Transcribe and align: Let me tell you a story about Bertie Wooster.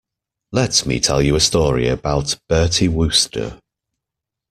Let 0.51 0.87
me 0.87 0.99
tell 0.99 1.21
you 1.21 1.35
a 1.35 1.39
story 1.39 1.87
about 1.87 2.35
Bertie 2.49 2.87
Wooster. 2.87 3.59